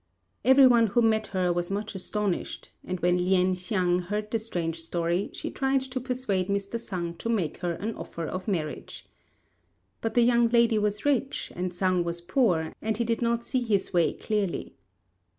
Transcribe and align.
Every 0.43 0.65
one 0.65 0.87
who 0.87 1.01
met 1.03 1.27
her 1.27 1.53
was 1.53 1.69
much 1.69 1.93
astonished; 1.93 2.71
and 2.83 2.99
when 3.01 3.17
Lien 3.17 3.53
hsiang 3.53 3.99
heard 3.99 4.31
the 4.31 4.39
strange 4.39 4.79
story, 4.81 5.29
she 5.31 5.51
tried 5.51 5.81
to 5.81 5.99
persuade 6.01 6.47
Mr. 6.47 6.79
Sang 6.79 7.13
to 7.17 7.29
make 7.29 7.57
her 7.57 7.73
an 7.73 7.93
offer 7.93 8.25
of 8.25 8.47
marriage. 8.47 9.05
But 10.01 10.15
the 10.15 10.23
young 10.23 10.49
lady 10.49 10.79
was 10.79 11.05
rich 11.05 11.51
and 11.55 11.71
Sang 11.71 12.03
was 12.03 12.19
poor, 12.19 12.73
and 12.81 12.97
he 12.97 13.03
did 13.03 13.21
not 13.21 13.45
see 13.45 13.61
his 13.61 13.93
way 13.93 14.13
clearly. 14.13 14.73